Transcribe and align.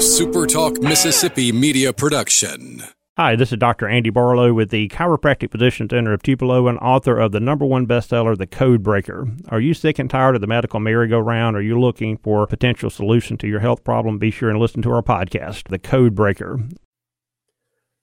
SuperTalk 0.00 0.82
Mississippi 0.82 1.52
media 1.52 1.92
production. 1.92 2.82
Hi, 3.18 3.36
this 3.36 3.52
is 3.52 3.58
Dr. 3.58 3.86
Andy 3.86 4.08
Barlow 4.08 4.54
with 4.54 4.70
the 4.70 4.88
Chiropractic 4.88 5.52
Physician 5.52 5.90
Center 5.90 6.14
of 6.14 6.22
Tupelo 6.22 6.68
and 6.68 6.78
author 6.78 7.18
of 7.18 7.32
the 7.32 7.38
number 7.38 7.66
one 7.66 7.86
bestseller, 7.86 8.34
The 8.34 8.46
Code 8.46 8.82
Breaker. 8.82 9.28
Are 9.50 9.60
you 9.60 9.74
sick 9.74 9.98
and 9.98 10.08
tired 10.08 10.36
of 10.36 10.40
the 10.40 10.46
medical 10.46 10.80
merry-go-round? 10.80 11.54
Are 11.54 11.60
you 11.60 11.78
looking 11.78 12.16
for 12.16 12.42
a 12.42 12.46
potential 12.46 12.88
solution 12.88 13.36
to 13.36 13.46
your 13.46 13.60
health 13.60 13.84
problem? 13.84 14.18
Be 14.18 14.30
sure 14.30 14.48
and 14.48 14.58
listen 14.58 14.80
to 14.80 14.90
our 14.90 15.02
podcast, 15.02 15.68
The 15.68 15.78
Code 15.78 16.14
Breaker. 16.14 16.60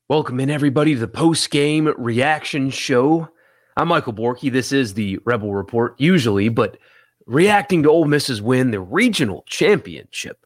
Welcome 0.08 0.40
in, 0.40 0.52
everybody, 0.52 0.94
to 0.94 1.00
the 1.00 1.08
post 1.08 1.50
game 1.50 1.92
reaction 1.98 2.70
show. 2.70 3.30
I'm 3.76 3.88
Michael 3.88 4.14
Borky. 4.14 4.52
This 4.52 4.72
is 4.72 4.94
the 4.94 5.18
Rebel 5.26 5.52
Report, 5.52 5.96
usually, 5.98 6.50
but 6.50 6.78
reacting 7.26 7.82
to 7.82 7.90
Ole 7.90 8.06
Miss's 8.06 8.40
win, 8.40 8.70
the 8.70 8.82
regional 8.82 9.44
championship, 9.48 10.44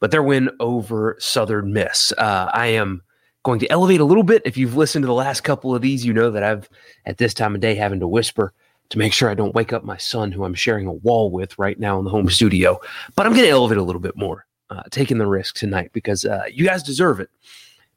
but 0.00 0.10
their 0.10 0.22
win 0.22 0.50
over 0.60 1.16
Southern 1.18 1.72
Miss. 1.72 2.12
Uh, 2.18 2.50
I 2.52 2.68
am 2.68 3.02
going 3.44 3.60
to 3.60 3.70
elevate 3.70 4.00
a 4.00 4.04
little 4.04 4.22
bit. 4.22 4.42
If 4.44 4.56
you've 4.56 4.76
listened 4.76 5.02
to 5.02 5.06
the 5.06 5.14
last 5.14 5.42
couple 5.42 5.74
of 5.74 5.82
these, 5.82 6.04
you 6.04 6.12
know 6.12 6.30
that 6.30 6.42
I've, 6.42 6.68
at 7.06 7.18
this 7.18 7.34
time 7.34 7.54
of 7.54 7.60
day, 7.60 7.74
having 7.74 8.00
to 8.00 8.08
whisper 8.08 8.52
to 8.90 8.98
make 8.98 9.12
sure 9.12 9.28
I 9.28 9.34
don't 9.34 9.54
wake 9.54 9.72
up 9.72 9.84
my 9.84 9.96
son, 9.96 10.32
who 10.32 10.44
I'm 10.44 10.54
sharing 10.54 10.86
a 10.86 10.92
wall 10.92 11.30
with 11.30 11.58
right 11.58 11.78
now 11.78 11.98
in 11.98 12.04
the 12.04 12.10
home 12.10 12.28
studio. 12.30 12.80
But 13.14 13.26
I'm 13.26 13.32
going 13.32 13.44
to 13.44 13.50
elevate 13.50 13.78
a 13.78 13.82
little 13.82 14.00
bit 14.00 14.16
more, 14.16 14.46
uh, 14.70 14.82
taking 14.90 15.18
the 15.18 15.26
risk 15.26 15.56
tonight 15.56 15.90
because 15.92 16.24
uh, 16.24 16.44
you 16.50 16.64
guys 16.64 16.82
deserve 16.82 17.20
it. 17.20 17.30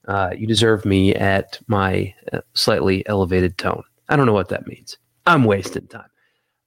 Uh, 0.08 0.32
you 0.36 0.48
deserve 0.48 0.84
me 0.84 1.14
at 1.16 1.60
my 1.68 2.14
uh, 2.34 2.42
slightly 2.54 3.08
elevated 3.08 3.58
tone. 3.58 3.84
I 4.10 4.16
don't 4.16 4.26
know 4.26 4.34
what 4.34 4.50
that 4.50 4.68
means. 4.68 4.98
I'm 5.26 5.44
wasting 5.44 5.88
time. 5.88 6.10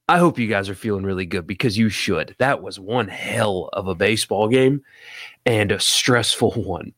I 0.07 0.19
hope 0.19 0.37
you 0.37 0.47
guys 0.47 0.69
are 0.69 0.75
feeling 0.75 1.03
really 1.03 1.25
good 1.25 1.47
because 1.47 1.79
you 1.79 1.89
should. 1.89 2.35
That 2.37 2.61
was 2.61 2.79
one 2.79 3.07
hell 3.07 3.69
of 3.73 3.87
a 3.87 3.95
baseball 3.95 4.47
game 4.47 4.83
and 5.47 5.71
a 5.71 5.79
stressful 5.79 6.51
one 6.63 6.93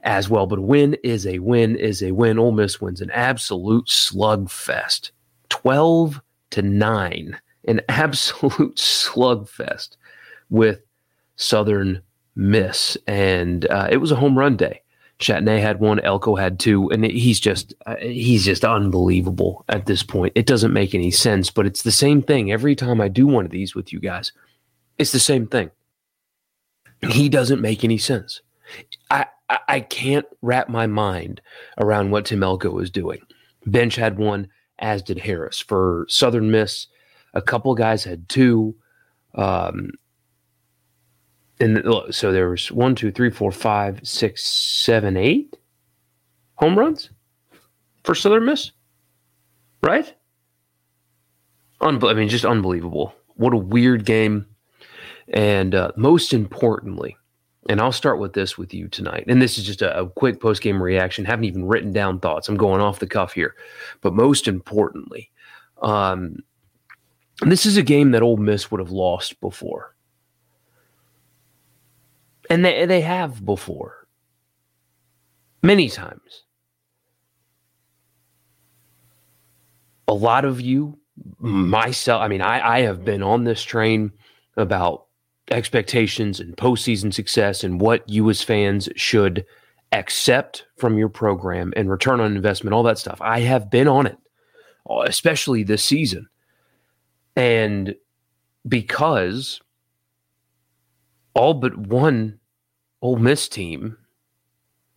as 0.00 0.30
well. 0.30 0.46
But 0.46 0.60
win 0.60 0.94
is 1.04 1.26
a 1.26 1.38
win 1.40 1.76
is 1.76 2.02
a 2.02 2.12
win. 2.12 2.38
Ole 2.38 2.52
Miss 2.52 2.80
wins 2.80 3.02
an 3.02 3.10
absolute 3.10 3.88
slugfest, 3.88 5.10
twelve 5.50 6.20
to 6.50 6.62
nine, 6.62 7.38
an 7.68 7.82
absolute 7.90 8.76
slugfest 8.76 9.96
with 10.48 10.80
Southern 11.36 12.00
Miss, 12.36 12.96
and 13.06 13.66
uh, 13.66 13.88
it 13.90 13.98
was 13.98 14.12
a 14.12 14.16
home 14.16 14.38
run 14.38 14.56
day. 14.56 14.80
Chatney 15.18 15.60
had 15.60 15.80
one, 15.80 15.98
Elko 16.00 16.36
had 16.36 16.58
two, 16.58 16.90
and 16.90 17.04
he's 17.04 17.40
just 17.40 17.74
uh, 17.86 17.96
he's 17.96 18.44
just 18.44 18.64
unbelievable 18.64 19.64
at 19.68 19.86
this 19.86 20.02
point. 20.02 20.32
It 20.36 20.46
doesn't 20.46 20.72
make 20.72 20.94
any 20.94 21.10
sense, 21.10 21.50
but 21.50 21.66
it's 21.66 21.82
the 21.82 21.92
same 21.92 22.20
thing 22.20 22.52
every 22.52 22.74
time 22.74 23.00
I 23.00 23.08
do 23.08 23.26
one 23.26 23.46
of 23.46 23.50
these 23.50 23.74
with 23.74 23.92
you 23.92 24.00
guys. 24.00 24.32
It's 24.98 25.12
the 25.12 25.18
same 25.18 25.46
thing. 25.46 25.70
He 27.08 27.28
doesn't 27.28 27.62
make 27.62 27.82
any 27.82 27.98
sense. 27.98 28.42
I 29.10 29.26
I 29.68 29.80
can't 29.80 30.26
wrap 30.42 30.68
my 30.68 30.86
mind 30.86 31.40
around 31.78 32.10
what 32.10 32.26
Tim 32.26 32.42
Elko 32.42 32.70
was 32.70 32.90
doing. 32.90 33.20
Bench 33.64 33.96
had 33.96 34.18
one, 34.18 34.48
as 34.78 35.02
did 35.02 35.18
Harris. 35.18 35.60
For 35.60 36.04
Southern 36.08 36.50
Miss, 36.50 36.88
a 37.32 37.40
couple 37.40 37.74
guys 37.74 38.04
had 38.04 38.28
two. 38.28 38.74
Um, 39.34 39.92
and 41.58 41.82
so 42.10 42.32
there 42.32 42.50
was 42.50 42.70
one, 42.70 42.94
two, 42.94 43.10
three, 43.10 43.30
four, 43.30 43.50
five, 43.50 44.00
six, 44.02 44.44
seven, 44.44 45.16
eight 45.16 45.56
home 46.56 46.78
runs 46.78 47.10
for 48.04 48.14
Southern 48.14 48.44
Miss, 48.44 48.72
right? 49.82 50.12
Unbe- 51.80 52.10
I 52.10 52.14
mean, 52.14 52.28
just 52.28 52.44
unbelievable. 52.44 53.14
What 53.36 53.52
a 53.52 53.58
weird 53.58 54.04
game. 54.04 54.46
And 55.28 55.74
uh, 55.74 55.92
most 55.96 56.32
importantly, 56.32 57.16
and 57.68 57.80
I'll 57.80 57.92
start 57.92 58.20
with 58.20 58.32
this 58.32 58.56
with 58.56 58.72
you 58.72 58.88
tonight. 58.88 59.24
And 59.26 59.42
this 59.42 59.58
is 59.58 59.64
just 59.64 59.82
a, 59.82 59.98
a 59.98 60.08
quick 60.08 60.40
post 60.40 60.62
game 60.62 60.80
reaction. 60.80 61.24
Haven't 61.24 61.46
even 61.46 61.66
written 61.66 61.92
down 61.92 62.20
thoughts. 62.20 62.48
I'm 62.48 62.56
going 62.56 62.80
off 62.80 63.00
the 63.00 63.08
cuff 63.08 63.32
here. 63.32 63.56
But 64.02 64.14
most 64.14 64.46
importantly, 64.46 65.30
um, 65.82 66.38
this 67.40 67.66
is 67.66 67.76
a 67.76 67.82
game 67.82 68.12
that 68.12 68.22
Ole 68.22 68.36
Miss 68.36 68.70
would 68.70 68.80
have 68.80 68.92
lost 68.92 69.40
before. 69.40 69.95
And 72.50 72.64
they, 72.64 72.86
they 72.86 73.00
have 73.00 73.44
before. 73.44 74.06
Many 75.62 75.88
times. 75.88 76.44
A 80.08 80.14
lot 80.14 80.44
of 80.44 80.60
you, 80.60 80.98
myself, 81.38 82.22
I 82.22 82.28
mean, 82.28 82.42
I, 82.42 82.76
I 82.76 82.80
have 82.82 83.04
been 83.04 83.22
on 83.22 83.44
this 83.44 83.62
train 83.62 84.12
about 84.56 85.06
expectations 85.50 86.40
and 86.40 86.56
postseason 86.56 87.12
success 87.12 87.64
and 87.64 87.80
what 87.80 88.08
you 88.08 88.28
as 88.30 88.42
fans 88.42 88.88
should 88.96 89.44
accept 89.92 90.66
from 90.76 90.98
your 90.98 91.08
program 91.08 91.72
and 91.76 91.90
return 91.90 92.20
on 92.20 92.34
investment, 92.36 92.74
all 92.74 92.82
that 92.84 92.98
stuff. 92.98 93.18
I 93.20 93.40
have 93.40 93.70
been 93.70 93.88
on 93.88 94.06
it, 94.06 94.18
especially 95.06 95.62
this 95.62 95.84
season. 95.84 96.28
And 97.34 97.94
because 98.68 99.60
all 101.36 101.54
but 101.54 101.76
one 101.76 102.40
Ole 103.02 103.16
Miss 103.16 103.48
team, 103.48 103.96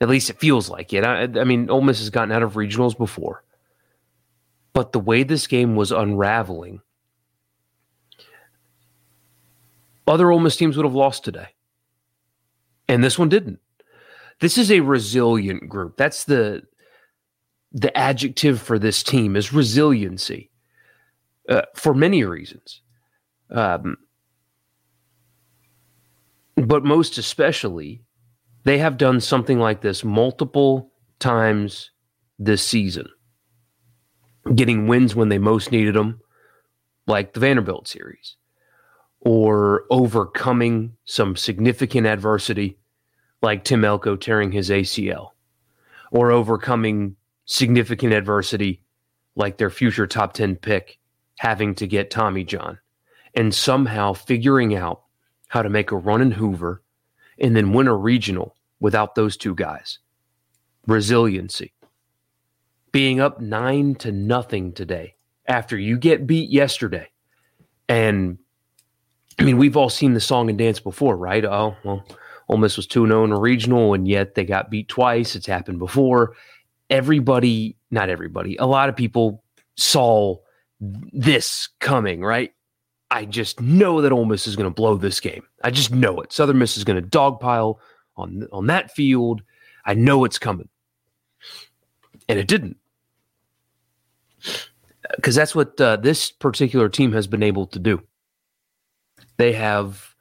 at 0.01 0.09
least 0.09 0.29
it 0.29 0.39
feels 0.39 0.69
like 0.69 0.93
it. 0.93 1.03
I, 1.03 1.23
I 1.23 1.43
mean, 1.43 1.69
Ole 1.69 1.81
Miss 1.81 1.99
has 1.99 2.09
gotten 2.09 2.31
out 2.31 2.43
of 2.43 2.53
regionals 2.53 2.97
before, 2.97 3.43
but 4.73 4.91
the 4.91 4.99
way 4.99 5.23
this 5.23 5.47
game 5.47 5.75
was 5.75 5.91
unraveling 5.91 6.81
Other 10.09 10.31
Ole 10.31 10.39
Miss 10.39 10.57
teams 10.57 10.75
would 10.75 10.85
have 10.85 10.95
lost 10.95 11.23
today. 11.23 11.49
And 12.87 13.03
this 13.03 13.19
one 13.19 13.29
didn't. 13.29 13.59
This 14.41 14.57
is 14.57 14.71
a 14.71 14.79
resilient 14.79 15.69
group. 15.69 15.97
That's 15.97 16.23
the 16.23 16.63
the 17.71 17.95
adjective 17.95 18.59
for 18.59 18.79
this 18.79 19.03
team 19.03 19.35
is 19.35 19.53
resiliency 19.53 20.49
uh, 21.47 21.61
for 21.75 21.93
many 21.93 22.23
reasons. 22.23 22.81
Um, 23.51 23.97
but 26.67 26.83
most 26.83 27.17
especially, 27.17 28.03
they 28.63 28.77
have 28.79 28.97
done 28.97 29.19
something 29.19 29.59
like 29.59 29.81
this 29.81 30.03
multiple 30.03 30.91
times 31.19 31.91
this 32.37 32.63
season, 32.63 33.07
getting 34.55 34.87
wins 34.87 35.15
when 35.15 35.29
they 35.29 35.37
most 35.37 35.71
needed 35.71 35.95
them, 35.95 36.21
like 37.07 37.33
the 37.33 37.39
Vanderbilt 37.39 37.87
series 37.87 38.35
or 39.21 39.85
overcoming 39.89 40.95
some 41.05 41.35
significant 41.35 42.07
adversity, 42.07 42.77
like 43.41 43.63
Tim 43.63 43.83
Elko 43.83 44.15
tearing 44.15 44.51
his 44.51 44.69
ACL, 44.69 45.31
or 46.11 46.31
overcoming 46.31 47.15
significant 47.45 48.13
adversity, 48.13 48.81
like 49.35 49.57
their 49.57 49.69
future 49.69 50.07
top 50.07 50.33
10 50.33 50.55
pick 50.55 50.99
having 51.37 51.75
to 51.75 51.87
get 51.87 52.11
Tommy 52.11 52.43
John, 52.43 52.79
and 53.33 53.53
somehow 53.53 54.13
figuring 54.13 54.75
out 54.75 55.03
how 55.49 55.61
to 55.61 55.69
make 55.69 55.91
a 55.91 55.97
run 55.97 56.21
in 56.21 56.31
Hoover 56.31 56.81
and 57.37 57.55
then 57.55 57.73
win 57.73 57.87
a 57.87 57.95
regional 57.95 58.55
without 58.79 59.15
those 59.15 59.37
two 59.37 59.53
guys. 59.53 59.99
Resiliency. 60.87 61.73
Being 62.91 63.19
up 63.19 63.39
nine 63.39 63.95
to 63.95 64.11
nothing 64.11 64.71
today 64.71 65.15
after 65.47 65.77
you 65.77 65.97
get 65.97 66.25
beat 66.25 66.49
yesterday 66.49 67.09
and 67.87 68.37
I 69.39 69.43
mean, 69.43 69.57
we've 69.57 69.77
all 69.77 69.89
seen 69.89 70.13
the 70.13 70.19
song 70.19 70.49
and 70.49 70.57
dance 70.57 70.79
before, 70.79 71.15
right? 71.15 71.45
Oh, 71.45 71.75
well, 71.83 72.05
Ole 72.49 72.57
Miss 72.57 72.75
was 72.75 72.87
2 72.87 73.07
0 73.07 73.23
in 73.23 73.31
a 73.31 73.39
regional, 73.39 73.93
and 73.93 74.07
yet 74.07 74.35
they 74.35 74.43
got 74.43 74.69
beat 74.69 74.89
twice. 74.89 75.35
It's 75.35 75.47
happened 75.47 75.79
before. 75.79 76.35
Everybody, 76.89 77.77
not 77.89 78.09
everybody, 78.09 78.57
a 78.57 78.65
lot 78.65 78.89
of 78.89 78.95
people 78.95 79.43
saw 79.77 80.37
this 80.81 81.69
coming, 81.79 82.21
right? 82.21 82.51
I 83.11 83.25
just 83.25 83.59
know 83.59 84.01
that 84.01 84.11
Ole 84.11 84.25
Miss 84.25 84.45
is 84.45 84.55
going 84.55 84.69
to 84.69 84.73
blow 84.73 84.95
this 84.95 85.19
game. 85.19 85.43
I 85.63 85.71
just 85.71 85.91
know 85.91 86.19
it. 86.21 86.31
Southern 86.31 86.59
Miss 86.59 86.77
is 86.77 86.83
going 86.83 87.01
to 87.01 87.09
dogpile 87.09 87.77
on 88.17 88.47
on 88.51 88.67
that 88.67 88.91
field. 88.91 89.41
I 89.85 89.93
know 89.95 90.25
it's 90.25 90.37
coming, 90.37 90.69
and 92.27 92.37
it 92.37 92.47
didn't, 92.47 92.77
because 95.15 95.35
that's 95.35 95.55
what 95.55 95.79
uh, 95.81 95.95
this 95.97 96.31
particular 96.31 96.89
team 96.89 97.11
has 97.13 97.25
been 97.25 97.43
able 97.43 97.65
to 97.67 97.79
do 97.79 98.03
they 99.39 99.53
have 99.53 100.15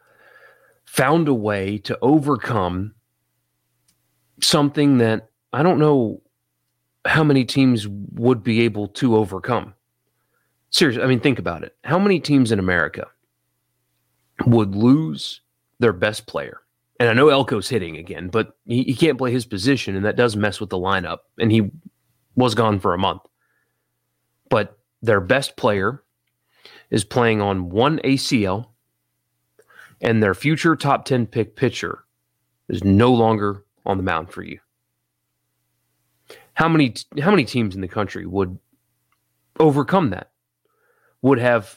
found 0.84 1.28
a 1.28 1.34
way 1.34 1.76
to 1.76 1.98
overcome 2.00 2.94
something 4.40 4.98
that 4.98 5.28
I 5.52 5.62
don't 5.64 5.80
know 5.80 6.22
how 7.04 7.24
many 7.24 7.44
teams 7.44 7.86
would 7.88 8.44
be 8.44 8.62
able 8.62 8.86
to 8.88 9.16
overcome. 9.16 9.74
Seriously, 10.70 11.02
I 11.02 11.06
mean, 11.06 11.20
think 11.20 11.38
about 11.38 11.62
it. 11.62 11.76
How 11.84 11.98
many 11.98 12.20
teams 12.20 12.52
in 12.52 12.58
America 12.58 13.08
would 14.46 14.74
lose 14.74 15.40
their 15.78 15.92
best 15.92 16.26
player? 16.26 16.60
And 17.00 17.08
I 17.08 17.12
know 17.12 17.26
Elko's 17.26 17.68
hitting 17.68 17.96
again, 17.96 18.28
but 18.28 18.56
he, 18.66 18.82
he 18.82 18.94
can't 18.94 19.18
play 19.18 19.30
his 19.30 19.46
position, 19.46 19.96
and 19.96 20.04
that 20.04 20.16
does 20.16 20.36
mess 20.36 20.60
with 20.60 20.70
the 20.70 20.78
lineup. 20.78 21.18
And 21.38 21.50
he 21.50 21.70
was 22.34 22.54
gone 22.54 22.80
for 22.80 22.92
a 22.92 22.98
month. 22.98 23.22
But 24.50 24.78
their 25.00 25.20
best 25.20 25.56
player 25.56 26.02
is 26.90 27.04
playing 27.04 27.40
on 27.40 27.70
one 27.70 27.98
ACL 28.04 28.66
and 30.00 30.22
their 30.22 30.34
future 30.34 30.76
top 30.76 31.04
10 31.04 31.26
pick 31.26 31.56
pitcher 31.56 32.04
is 32.68 32.84
no 32.84 33.12
longer 33.12 33.64
on 33.84 33.96
the 33.96 34.02
mound 34.02 34.30
for 34.30 34.42
you. 34.42 34.60
How 36.54 36.68
many 36.68 36.94
how 37.20 37.30
many 37.30 37.44
teams 37.44 37.74
in 37.74 37.80
the 37.80 37.88
country 37.88 38.26
would 38.26 38.58
overcome 39.60 40.10
that? 40.10 40.30
Would 41.22 41.38
have 41.38 41.76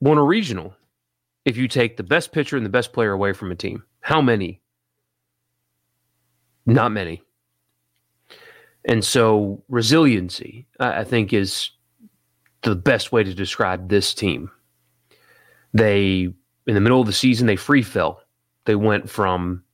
won 0.00 0.18
a 0.18 0.22
regional 0.22 0.74
if 1.44 1.56
you 1.56 1.68
take 1.68 1.96
the 1.96 2.02
best 2.02 2.32
pitcher 2.32 2.56
and 2.56 2.64
the 2.64 2.70
best 2.70 2.92
player 2.92 3.12
away 3.12 3.32
from 3.32 3.50
a 3.50 3.56
team? 3.56 3.82
How 4.00 4.20
many? 4.20 4.60
Not 6.66 6.92
many. 6.92 7.22
And 8.86 9.04
so 9.04 9.62
resiliency, 9.68 10.66
I 10.78 11.04
think, 11.04 11.32
is 11.32 11.70
the 12.62 12.74
best 12.74 13.12
way 13.12 13.24
to 13.24 13.34
describe 13.34 13.88
this 13.88 14.14
team. 14.14 14.50
They, 15.72 16.28
in 16.66 16.74
the 16.74 16.80
middle 16.80 17.00
of 17.00 17.06
the 17.06 17.12
season, 17.12 17.46
they 17.46 17.56
free 17.56 17.82
fell. 17.82 18.20
They 18.66 18.74
went 18.74 19.08
from 19.08 19.64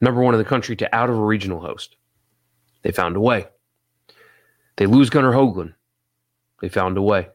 number 0.00 0.20
one 0.20 0.34
in 0.34 0.38
the 0.38 0.44
country 0.44 0.76
to 0.76 0.94
out 0.94 1.10
of 1.10 1.16
a 1.16 1.24
regional 1.24 1.60
host. 1.60 1.96
They 2.82 2.92
found 2.92 3.16
a 3.16 3.20
way. 3.20 3.46
They 4.76 4.86
lose 4.86 5.10
Gunnar 5.10 5.32
Hoglund. 5.32 5.74
They 6.60 6.68
found 6.68 6.96
a 6.96 7.02
way. 7.02 7.28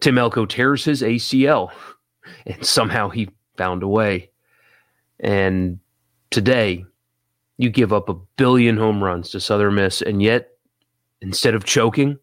Tim 0.00 0.18
Elko 0.18 0.46
tears 0.46 0.84
his 0.84 1.02
ACL, 1.02 1.70
and 2.46 2.64
somehow 2.64 3.08
he 3.08 3.30
found 3.56 3.82
a 3.82 3.88
way. 3.88 4.30
And 5.20 5.78
today, 6.30 6.84
you 7.58 7.70
give 7.70 7.92
up 7.92 8.08
a 8.08 8.14
billion 8.36 8.76
home 8.76 9.02
runs 9.02 9.30
to 9.30 9.40
Southern 9.40 9.74
Miss, 9.74 10.02
and 10.02 10.22
yet, 10.22 10.50
instead 11.20 11.54
of 11.54 11.64
choking, 11.64 12.18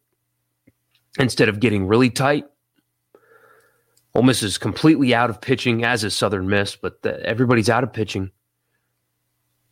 instead 1.19 1.49
of 1.49 1.59
getting 1.59 1.87
really 1.87 2.09
tight, 2.09 2.45
Ole 4.15 4.23
Miss 4.23 4.43
is 4.43 4.57
completely 4.57 5.15
out 5.15 5.29
of 5.29 5.41
pitching, 5.41 5.83
as 5.83 6.03
is 6.03 6.15
Southern 6.15 6.47
Miss, 6.47 6.75
but 6.75 7.01
the, 7.01 7.19
everybody's 7.25 7.69
out 7.69 7.83
of 7.83 7.91
pitching. 7.91 8.29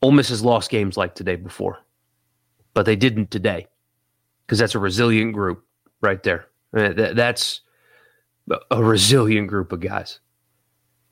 Ole 0.02 0.12
Miss 0.12 0.30
has 0.30 0.44
lost 0.44 0.72
games 0.72 0.98
like 0.98 1.14
today 1.14 1.36
before, 1.36 1.78
but 2.74 2.88
they 2.88 2.96
didn't 2.96 3.30
today 3.30 3.68
because 4.46 4.58
that's 4.58 4.74
a 4.74 4.80
resilient 4.80 5.34
group 5.34 5.64
right 6.02 6.24
there. 6.24 6.48
Uh, 6.76 7.14
that's 7.14 7.62
a 8.70 8.84
resilient 8.84 9.48
group 9.48 9.72
of 9.72 9.80
guys. 9.80 10.20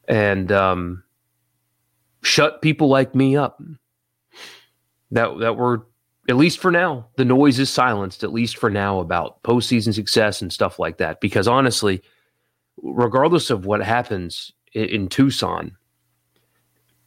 And 0.08 0.52
um, 0.52 1.04
shut 2.22 2.62
people 2.62 2.88
like 2.88 3.14
me 3.16 3.36
up. 3.36 3.62
That 5.12 5.40
that 5.40 5.56
were 5.56 5.88
at 6.30 6.38
least 6.38 6.60
for 6.60 6.72
now, 6.72 7.08
the 7.16 7.26
noise 7.26 7.58
is 7.58 7.72
silenced, 7.72 8.24
at 8.24 8.32
least 8.32 8.58
for 8.58 8.70
now, 8.70 9.00
about 9.00 9.42
postseason 9.42 9.94
success 9.94 10.42
and 10.42 10.54
stuff 10.54 10.78
like 10.78 10.98
that. 10.98 11.22
Because 11.22 11.48
honestly, 11.48 12.04
regardless 12.84 13.50
of 13.50 13.66
what 13.66 13.82
happens 13.82 14.52
in, 14.74 14.86
in 14.86 15.08
Tucson, 15.08 15.76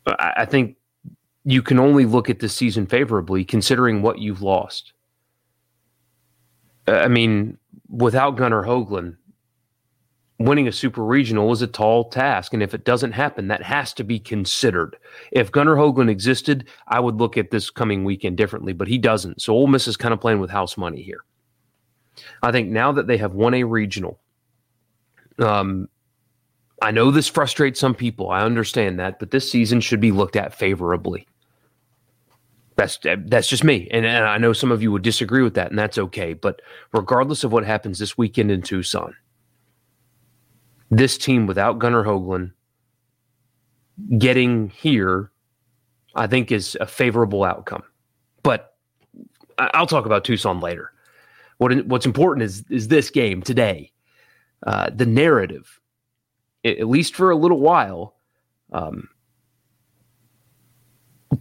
I, 0.06 0.32
I 0.38 0.44
think 0.44 0.76
you 1.44 1.62
can 1.62 1.78
only 1.78 2.04
look 2.04 2.28
at 2.28 2.40
this 2.40 2.54
season 2.54 2.86
favorably 2.86 3.44
considering 3.44 4.02
what 4.02 4.18
you've 4.18 4.42
lost. 4.42 4.92
I 6.88 7.06
mean, 7.06 7.58
without 7.88 8.36
Gunnar 8.36 8.64
Hoglund, 8.64 9.16
winning 10.46 10.68
a 10.68 10.72
super 10.72 11.04
regional 11.04 11.52
is 11.52 11.62
a 11.62 11.66
tall 11.66 12.08
task. 12.08 12.54
And 12.54 12.62
if 12.62 12.74
it 12.74 12.84
doesn't 12.84 13.12
happen, 13.12 13.48
that 13.48 13.62
has 13.62 13.92
to 13.94 14.04
be 14.04 14.18
considered. 14.18 14.96
If 15.30 15.52
Gunnar 15.52 15.76
Hoglund 15.76 16.10
existed, 16.10 16.66
I 16.88 17.00
would 17.00 17.16
look 17.16 17.36
at 17.36 17.50
this 17.50 17.70
coming 17.70 18.04
weekend 18.04 18.36
differently, 18.36 18.72
but 18.72 18.88
he 18.88 18.98
doesn't. 18.98 19.42
So 19.42 19.52
Ole 19.54 19.66
Miss 19.66 19.88
is 19.88 19.96
kind 19.96 20.14
of 20.14 20.20
playing 20.20 20.40
with 20.40 20.50
house 20.50 20.76
money 20.76 21.02
here. 21.02 21.24
I 22.42 22.52
think 22.52 22.68
now 22.68 22.92
that 22.92 23.06
they 23.06 23.16
have 23.16 23.34
won 23.34 23.54
a 23.54 23.64
regional, 23.64 24.20
um, 25.38 25.88
I 26.82 26.90
know 26.90 27.10
this 27.10 27.28
frustrates 27.28 27.78
some 27.80 27.94
people. 27.94 28.30
I 28.30 28.42
understand 28.42 28.98
that, 28.98 29.18
but 29.18 29.30
this 29.30 29.50
season 29.50 29.80
should 29.80 30.00
be 30.00 30.10
looked 30.10 30.36
at 30.36 30.54
favorably. 30.54 31.26
That's 32.74 32.98
that's 33.02 33.48
just 33.48 33.64
me, 33.64 33.86
and, 33.90 34.06
and 34.06 34.24
I 34.24 34.38
know 34.38 34.54
some 34.54 34.72
of 34.72 34.82
you 34.82 34.90
would 34.92 35.02
disagree 35.02 35.42
with 35.42 35.54
that, 35.54 35.70
and 35.70 35.78
that's 35.78 35.98
okay. 35.98 36.32
But 36.32 36.62
regardless 36.92 37.44
of 37.44 37.52
what 37.52 37.66
happens 37.66 37.98
this 37.98 38.16
weekend 38.16 38.50
in 38.50 38.62
Tucson, 38.62 39.14
this 40.92 41.16
team 41.16 41.46
without 41.46 41.78
Gunnar 41.78 42.04
Hoglund 42.04 42.52
getting 44.18 44.68
here, 44.68 45.30
I 46.14 46.26
think, 46.26 46.52
is 46.52 46.76
a 46.80 46.86
favorable 46.86 47.44
outcome. 47.44 47.82
But 48.42 48.76
I'll 49.58 49.86
talk 49.86 50.04
about 50.04 50.24
Tucson 50.24 50.60
later. 50.60 50.92
What 51.56 51.86
what's 51.86 52.04
important 52.04 52.44
is 52.44 52.64
is 52.68 52.88
this 52.88 53.10
game 53.10 53.42
today. 53.42 53.90
Uh, 54.66 54.90
the 54.94 55.06
narrative, 55.06 55.80
at 56.64 56.86
least 56.86 57.16
for 57.16 57.30
a 57.30 57.36
little 57.36 57.58
while, 57.58 58.14
um, 58.72 59.08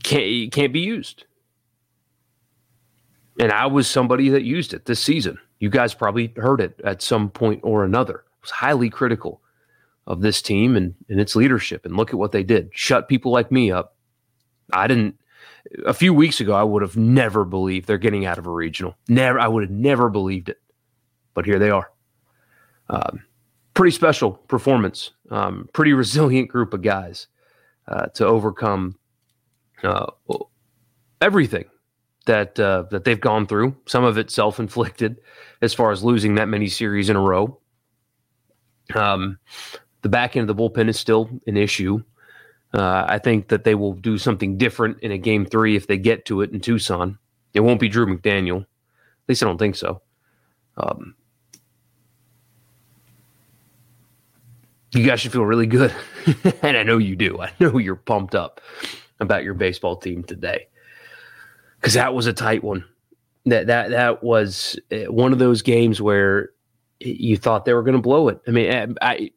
can't 0.01 0.51
can't 0.53 0.71
be 0.71 0.79
used. 0.79 1.25
And 3.37 3.51
I 3.51 3.65
was 3.65 3.89
somebody 3.89 4.29
that 4.29 4.43
used 4.43 4.73
it 4.73 4.85
this 4.85 5.01
season. 5.01 5.37
You 5.59 5.69
guys 5.69 5.93
probably 5.93 6.33
heard 6.37 6.61
it 6.61 6.79
at 6.85 7.01
some 7.01 7.29
point 7.29 7.59
or 7.63 7.83
another. 7.83 8.15
It 8.15 8.43
was 8.43 8.51
highly 8.51 8.89
critical 8.89 9.40
of 10.11 10.21
this 10.21 10.41
team 10.41 10.75
and, 10.75 10.93
and 11.09 11.19
its 11.19 11.35
leadership. 11.35 11.85
And 11.85 11.95
look 11.95 12.09
at 12.09 12.19
what 12.19 12.31
they 12.31 12.43
did. 12.43 12.69
Shut 12.73 13.07
people 13.07 13.31
like 13.31 13.51
me 13.51 13.71
up. 13.71 13.95
I 14.73 14.87
didn't 14.87 15.15
a 15.85 15.93
few 15.93 16.13
weeks 16.13 16.39
ago 16.39 16.53
I 16.53 16.63
would 16.63 16.81
have 16.81 16.97
never 16.97 17.45
believed 17.45 17.87
they're 17.87 17.97
getting 17.97 18.25
out 18.25 18.37
of 18.37 18.45
a 18.45 18.51
regional. 18.51 18.95
Never 19.07 19.39
I 19.39 19.47
would 19.47 19.63
have 19.63 19.71
never 19.71 20.09
believed 20.09 20.49
it. 20.49 20.61
But 21.33 21.45
here 21.45 21.59
they 21.59 21.69
are. 21.69 21.89
Um, 22.89 23.23
pretty 23.73 23.91
special 23.91 24.31
performance. 24.31 25.11
Um, 25.29 25.69
pretty 25.73 25.93
resilient 26.03 26.49
group 26.49 26.73
of 26.73 26.81
guys 26.81 27.27
uh, 27.87 28.07
to 28.07 28.25
overcome 28.25 28.97
uh, 29.83 30.07
everything 31.21 31.65
that 32.25 32.59
uh, 32.59 32.83
that 32.91 33.05
they've 33.05 33.19
gone 33.19 33.47
through. 33.47 33.77
Some 33.87 34.03
of 34.03 34.17
it 34.17 34.29
self 34.29 34.59
inflicted, 34.59 35.21
as 35.61 35.73
far 35.73 35.91
as 35.91 36.03
losing 36.03 36.35
that 36.35 36.49
many 36.49 36.67
series 36.67 37.09
in 37.09 37.15
a 37.15 37.21
row. 37.21 37.59
Um, 38.93 39.37
the 40.01 40.09
back 40.09 40.35
end 40.35 40.49
of 40.49 40.55
the 40.55 40.61
bullpen 40.61 40.89
is 40.89 40.99
still 40.99 41.29
an 41.47 41.57
issue. 41.57 42.03
Uh, 42.73 43.05
I 43.07 43.17
think 43.17 43.49
that 43.49 43.63
they 43.63 43.75
will 43.75 43.93
do 43.93 44.17
something 44.17 44.57
different 44.57 44.99
in 45.01 45.11
a 45.11 45.17
game 45.17 45.45
three 45.45 45.75
if 45.75 45.87
they 45.87 45.97
get 45.97 46.25
to 46.25 46.41
it 46.41 46.51
in 46.51 46.61
Tucson. 46.61 47.17
It 47.53 47.59
won't 47.59 47.79
be 47.79 47.89
Drew 47.89 48.05
McDaniel. 48.05 48.61
At 48.61 48.67
least 49.27 49.43
I 49.43 49.45
don't 49.45 49.57
think 49.57 49.75
so. 49.75 50.01
Um, 50.77 51.15
you 54.93 55.05
guys 55.05 55.19
should 55.19 55.31
feel 55.31 55.45
really 55.45 55.67
good. 55.67 55.93
and 56.61 56.77
I 56.77 56.83
know 56.83 56.97
you 56.97 57.15
do. 57.15 57.41
I 57.41 57.51
know 57.59 57.77
you're 57.77 57.95
pumped 57.95 58.35
up 58.35 58.61
about 59.19 59.43
your 59.43 59.53
baseball 59.53 59.97
team 59.97 60.23
today 60.23 60.67
because 61.79 61.93
that 61.93 62.13
was 62.13 62.25
a 62.25 62.33
tight 62.33 62.63
one. 62.63 62.85
That 63.45 63.67
that 63.67 63.89
that 63.89 64.23
was 64.23 64.79
uh, 64.91 65.11
one 65.11 65.33
of 65.33 65.39
those 65.39 65.61
games 65.61 66.01
where 66.01 66.51
you 66.99 67.37
thought 67.37 67.65
they 67.65 67.73
were 67.73 67.83
going 67.83 67.95
to 67.95 68.01
blow 68.01 68.27
it. 68.27 68.39
I 68.47 68.51
mean, 68.51 68.95
I, 69.01 69.31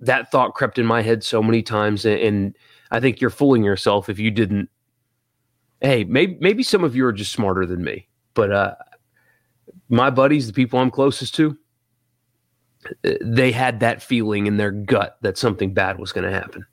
that 0.00 0.30
thought 0.30 0.54
crept 0.54 0.78
in 0.78 0.86
my 0.86 1.02
head 1.02 1.24
so 1.24 1.42
many 1.42 1.62
times, 1.62 2.04
and 2.04 2.56
I 2.90 3.00
think 3.00 3.20
you're 3.20 3.30
fooling 3.30 3.64
yourself 3.64 4.08
if 4.08 4.18
you 4.18 4.30
didn't. 4.30 4.68
Hey, 5.80 6.04
maybe 6.04 6.36
maybe 6.40 6.62
some 6.62 6.84
of 6.84 6.96
you 6.96 7.06
are 7.06 7.12
just 7.12 7.32
smarter 7.32 7.66
than 7.66 7.84
me, 7.84 8.08
but 8.34 8.52
uh, 8.52 8.74
my 9.88 10.10
buddies, 10.10 10.46
the 10.46 10.52
people 10.52 10.78
I'm 10.78 10.90
closest 10.90 11.34
to, 11.36 11.56
they 13.20 13.52
had 13.52 13.80
that 13.80 14.02
feeling 14.02 14.46
in 14.46 14.56
their 14.56 14.70
gut 14.70 15.18
that 15.22 15.38
something 15.38 15.74
bad 15.74 15.98
was 15.98 16.12
going 16.12 16.24
to 16.24 16.32
happen. 16.32 16.64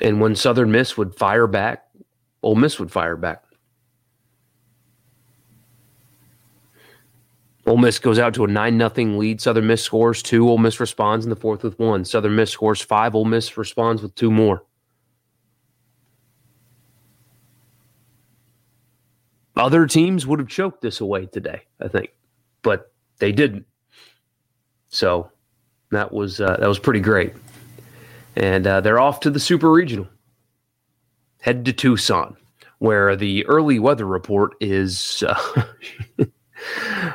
And 0.00 0.20
when 0.20 0.36
Southern 0.36 0.70
Miss 0.70 0.96
would 0.96 1.14
fire 1.16 1.46
back, 1.46 1.84
Ole 2.42 2.54
Miss 2.54 2.78
would 2.78 2.92
fire 2.92 3.16
back. 3.16 3.42
Ole 7.68 7.76
Miss 7.76 7.98
goes 7.98 8.18
out 8.18 8.32
to 8.34 8.44
a 8.44 8.48
9 8.48 8.78
0 8.78 9.18
lead. 9.18 9.40
Southern 9.42 9.66
Miss 9.66 9.82
scores 9.82 10.22
two. 10.22 10.48
Ole 10.48 10.56
Miss 10.56 10.80
responds 10.80 11.26
in 11.26 11.30
the 11.30 11.36
fourth 11.36 11.62
with 11.62 11.78
one. 11.78 12.02
Southern 12.04 12.34
Miss 12.34 12.50
scores 12.50 12.80
five. 12.80 13.14
Ole 13.14 13.26
Miss 13.26 13.58
responds 13.58 14.00
with 14.02 14.14
two 14.14 14.30
more. 14.30 14.64
Other 19.54 19.86
teams 19.86 20.26
would 20.26 20.38
have 20.38 20.48
choked 20.48 20.80
this 20.80 21.00
away 21.00 21.26
today, 21.26 21.62
I 21.80 21.88
think, 21.88 22.10
but 22.62 22.92
they 23.18 23.32
didn't. 23.32 23.66
So 24.88 25.30
that 25.90 26.10
was 26.10 26.40
uh, 26.40 26.56
that 26.58 26.68
was 26.68 26.78
pretty 26.78 27.00
great. 27.00 27.34
And 28.34 28.66
uh, 28.66 28.80
they're 28.80 29.00
off 29.00 29.20
to 29.20 29.30
the 29.30 29.40
Super 29.40 29.70
Regional. 29.70 30.08
Head 31.40 31.66
to 31.66 31.72
Tucson, 31.74 32.36
where 32.78 33.14
the 33.14 33.44
early 33.46 33.78
weather 33.78 34.06
report 34.06 34.54
is 34.60 35.22
uh, 35.26 35.64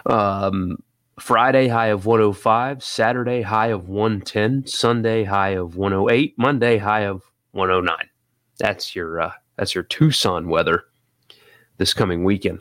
um, 0.06 0.78
Friday 1.20 1.68
high 1.68 1.88
of 1.88 2.06
105, 2.06 2.84
Saturday 2.84 3.42
high 3.42 3.68
of 3.68 3.88
110, 3.88 4.68
Sunday 4.68 5.24
high 5.24 5.50
of 5.50 5.76
108, 5.76 6.36
Monday 6.38 6.78
high 6.78 7.02
of 7.02 7.24
109. 7.52 8.10
That's 8.60 8.96
your 8.96 9.22
uh, 9.22 9.32
that's 9.58 9.76
your 9.76 9.84
Tucson 9.84 10.48
weather 10.50 10.86
this 11.78 11.94
coming 11.94 12.24
weekend. 12.24 12.60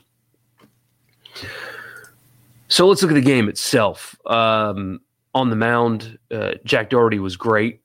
So 2.69 2.87
let's 2.89 3.03
look 3.03 3.11
at 3.11 3.15
the 3.15 3.21
game 3.21 3.49
itself. 3.49 4.17
Um, 4.27 5.01
on 5.35 5.51
the 5.51 5.57
mound, 5.57 6.19
uh, 6.31 6.53
Jack 6.65 6.91
Dougherty 6.91 7.19
was 7.19 7.37
great. 7.37 7.81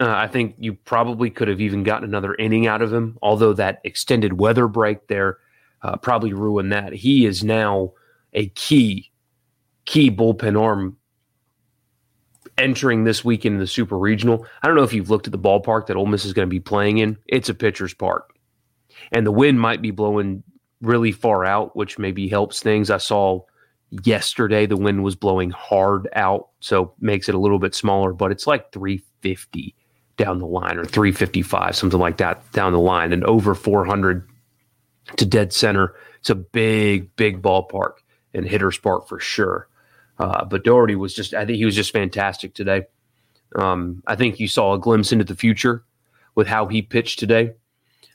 Uh, 0.00 0.12
I 0.12 0.26
think 0.26 0.56
you 0.58 0.74
probably 0.74 1.30
could 1.30 1.48
have 1.48 1.60
even 1.60 1.84
gotten 1.84 2.08
another 2.08 2.34
inning 2.34 2.66
out 2.66 2.82
of 2.82 2.92
him, 2.92 3.16
although 3.22 3.52
that 3.52 3.80
extended 3.84 4.40
weather 4.40 4.66
break 4.66 5.06
there 5.06 5.38
uh, 5.82 5.96
probably 5.96 6.32
ruined 6.32 6.72
that. 6.72 6.92
He 6.92 7.26
is 7.26 7.44
now 7.44 7.92
a 8.34 8.48
key, 8.48 9.10
key 9.84 10.10
bullpen 10.10 10.60
arm 10.60 10.96
entering 12.58 13.04
this 13.04 13.24
week 13.24 13.44
in 13.44 13.58
the 13.58 13.66
Super 13.66 13.98
Regional. 13.98 14.46
I 14.62 14.66
don't 14.66 14.76
know 14.76 14.82
if 14.82 14.92
you've 14.92 15.10
looked 15.10 15.26
at 15.26 15.32
the 15.32 15.38
ballpark 15.38 15.86
that 15.86 15.96
Ole 15.96 16.06
Miss 16.06 16.24
is 16.24 16.32
going 16.32 16.46
to 16.46 16.50
be 16.50 16.60
playing 16.60 16.98
in. 16.98 17.16
It's 17.26 17.48
a 17.48 17.54
pitcher's 17.54 17.94
park, 17.94 18.34
and 19.12 19.26
the 19.26 19.32
wind 19.32 19.60
might 19.60 19.82
be 19.82 19.90
blowing 19.90 20.42
really 20.80 21.12
far 21.12 21.44
out, 21.44 21.76
which 21.76 21.98
maybe 21.98 22.28
helps 22.28 22.60
things. 22.60 22.90
I 22.90 22.98
saw 22.98 23.40
yesterday 24.02 24.66
the 24.66 24.76
wind 24.76 25.02
was 25.02 25.16
blowing 25.16 25.50
hard 25.50 26.08
out, 26.14 26.48
so 26.60 26.94
makes 27.00 27.28
it 27.28 27.34
a 27.34 27.40
little 27.40 27.58
bit 27.58 27.74
smaller, 27.74 28.12
but 28.12 28.32
it's 28.32 28.46
like 28.46 28.72
350 28.72 29.74
down 30.16 30.38
the 30.38 30.46
line 30.46 30.78
or 30.78 30.84
355, 30.84 31.74
something 31.74 31.98
like 31.98 32.18
that 32.18 32.50
down 32.52 32.72
the 32.72 32.78
line, 32.78 33.12
and 33.12 33.24
over 33.24 33.54
400 33.54 34.28
to 35.16 35.26
dead 35.26 35.52
center. 35.52 35.94
It's 36.20 36.30
a 36.30 36.34
big, 36.34 37.14
big 37.16 37.42
ballpark 37.42 37.94
and 38.34 38.46
hitter's 38.46 38.76
spark 38.76 39.08
for 39.08 39.20
sure. 39.20 39.68
Uh, 40.18 40.44
but 40.44 40.64
Dougherty 40.64 40.94
was 40.94 41.14
just, 41.14 41.34
I 41.34 41.44
think 41.44 41.58
he 41.58 41.64
was 41.64 41.74
just 41.74 41.92
fantastic 41.92 42.54
today. 42.54 42.86
Um, 43.56 44.02
I 44.06 44.16
think 44.16 44.40
you 44.40 44.48
saw 44.48 44.74
a 44.74 44.78
glimpse 44.78 45.12
into 45.12 45.24
the 45.24 45.36
future 45.36 45.84
with 46.34 46.46
how 46.46 46.66
he 46.66 46.82
pitched 46.82 47.18
today. 47.18 47.54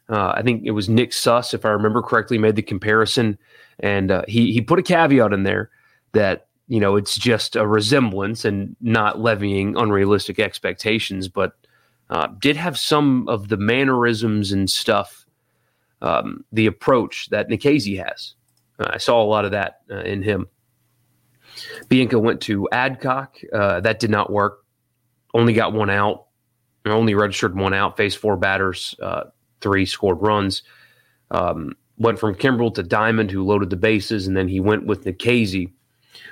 Uh, 0.09 0.33
I 0.35 0.41
think 0.41 0.63
it 0.65 0.71
was 0.71 0.89
Nick 0.89 1.13
Suss, 1.13 1.53
if 1.53 1.65
I 1.65 1.69
remember 1.69 2.01
correctly, 2.01 2.37
made 2.37 2.55
the 2.55 2.61
comparison, 2.61 3.37
and 3.79 4.09
uh, 4.09 4.23
he 4.27 4.51
he 4.51 4.59
put 4.59 4.79
a 4.79 4.83
caveat 4.83 5.33
in 5.33 5.43
there 5.43 5.69
that 6.13 6.47
you 6.67 6.79
know 6.79 6.95
it's 6.95 7.15
just 7.15 7.55
a 7.55 7.67
resemblance 7.67 8.43
and 8.43 8.75
not 8.81 9.19
levying 9.19 9.77
unrealistic 9.77 10.39
expectations, 10.39 11.27
but 11.27 11.53
uh, 12.09 12.27
did 12.39 12.57
have 12.57 12.77
some 12.77 13.27
of 13.29 13.49
the 13.49 13.57
mannerisms 13.57 14.51
and 14.51 14.67
stuff, 14.67 15.27
um, 16.01 16.43
the 16.51 16.65
approach 16.65 17.29
that 17.29 17.47
Nikhazy 17.47 18.03
has. 18.03 18.33
Uh, 18.79 18.89
I 18.93 18.97
saw 18.97 19.21
a 19.21 19.25
lot 19.25 19.45
of 19.45 19.51
that 19.51 19.81
uh, 19.91 19.99
in 19.99 20.21
him. 20.21 20.47
Bianca 21.89 22.17
went 22.17 22.41
to 22.41 22.69
Adcock. 22.71 23.37
Uh, 23.51 23.81
that 23.81 23.99
did 23.99 24.09
not 24.09 24.31
work. 24.31 24.65
Only 25.33 25.53
got 25.53 25.73
one 25.73 25.89
out. 25.89 26.27
Only 26.85 27.13
registered 27.13 27.55
one 27.55 27.73
out. 27.73 27.97
Faced 27.97 28.17
four 28.17 28.37
batters. 28.37 28.95
Three 29.61 29.85
scored 29.85 30.21
runs. 30.21 30.63
Um, 31.31 31.73
went 31.97 32.17
from 32.17 32.33
Kimbrel 32.33 32.73
to 32.75 32.83
Diamond, 32.83 33.29
who 33.29 33.43
loaded 33.43 33.69
the 33.69 33.75
bases, 33.75 34.25
and 34.25 34.35
then 34.35 34.47
he 34.47 34.59
went 34.59 34.85
with 34.85 35.03
Nikhazy, 35.03 35.71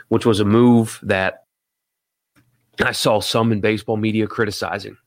which 0.07 0.25
was 0.25 0.39
a 0.39 0.45
move 0.45 0.99
that 1.03 1.43
I 2.83 2.93
saw 2.93 3.19
some 3.19 3.51
in 3.51 3.59
baseball 3.59 3.97
media 3.97 4.27
criticizing. 4.27 4.97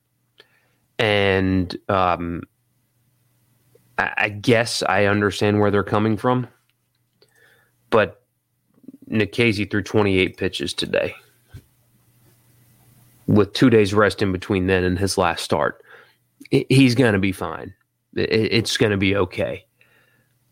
And 0.98 1.74
um, 1.88 2.42
I, 3.98 4.12
I 4.16 4.28
guess 4.28 4.82
I 4.82 5.06
understand 5.06 5.60
where 5.60 5.70
they're 5.70 5.82
coming 5.82 6.16
from. 6.16 6.46
But 7.90 8.22
Nikhazy 9.10 9.70
threw 9.70 9.82
28 9.82 10.36
pitches 10.36 10.72
today 10.72 11.14
with 13.26 13.52
two 13.52 13.70
days 13.70 13.94
rest 13.94 14.22
in 14.22 14.32
between 14.32 14.66
then 14.66 14.84
and 14.84 14.98
his 14.98 15.16
last 15.18 15.44
start. 15.44 15.84
He's 16.50 16.94
going 16.94 17.12
to 17.12 17.18
be 17.18 17.32
fine. 17.32 17.74
It's 18.14 18.76
going 18.76 18.90
to 18.90 18.96
be 18.96 19.14
okay. 19.14 19.64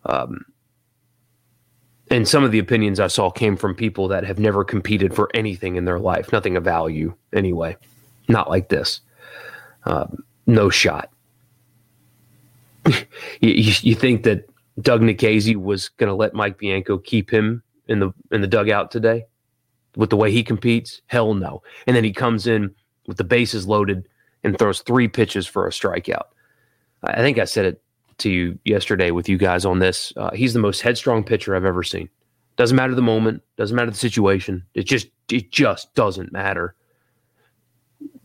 Um, 0.07 0.45
and 2.11 2.27
some 2.27 2.45
of 2.45 2.53
the 2.53 2.59
opinions 2.59 3.01
I 3.01 3.09
saw 3.09 3.31
came 3.31 3.57
from 3.57 3.75
people 3.75 4.09
that 4.09 4.25
have 4.25 4.39
never 4.39 4.65
competed 4.65 5.15
for 5.15 5.29
anything 5.35 5.77
in 5.77 5.85
their 5.85 5.99
life, 5.99 6.33
nothing 6.33 6.57
of 6.57 6.65
value 6.65 7.15
anyway. 7.35 7.77
Not 8.29 8.49
like 8.49 8.69
this. 8.69 9.01
Um, 9.85 10.25
no 10.47 10.71
shot. 10.71 11.11
you, 12.87 12.95
you, 13.41 13.95
think 13.95 14.23
that 14.23 14.49
Doug 14.81 15.01
Nikhazy 15.01 15.57
was 15.57 15.89
going 15.89 16.09
to 16.09 16.15
let 16.15 16.35
Mike 16.35 16.59
Bianco 16.59 16.99
keep 16.99 17.31
him 17.31 17.63
in 17.89 17.99
the 18.01 18.13
in 18.31 18.41
the 18.41 18.47
dugout 18.47 18.91
today 18.91 19.27
with 19.97 20.11
the 20.11 20.17
way 20.17 20.31
he 20.31 20.43
competes? 20.43 21.03
Hell 21.07 21.35
no. 21.35 21.63
And 21.87 21.97
then 21.97 22.05
he 22.05 22.13
comes 22.13 22.47
in 22.47 22.75
with 23.07 23.17
the 23.17 23.25
bases 23.25 23.67
loaded 23.67 24.09
and 24.45 24.59
throws 24.59 24.81
three 24.81 25.09
pitches 25.09 25.47
for 25.47 25.67
a 25.67 25.71
strikeout. 25.71 26.27
I 27.03 27.17
think 27.17 27.39
I 27.39 27.45
said 27.45 27.65
it 27.65 27.83
to 28.19 28.31
you 28.31 28.59
yesterday 28.65 29.11
with 29.11 29.29
you 29.29 29.39
guys 29.39 29.65
on 29.65 29.79
this. 29.79 30.13
Uh, 30.17 30.31
he's 30.33 30.53
the 30.53 30.61
most 30.61 30.81
headstrong 30.81 31.25
pitcher 31.25 31.55
I've 31.55 31.65
ever 31.65 31.83
seen. 31.83 32.09
Doesn't 32.57 32.77
matter 32.77 32.95
the 32.95 33.03
moment, 33.03 33.43
doesn't 33.57 33.77
matter 33.77 33.91
the 33.91 33.97
situation. 33.97 34.65
It 34.75 34.85
just 34.85 35.09
it 35.31 35.51
just 35.51 35.95
doesn't 35.95 36.33
matter. 36.33 36.75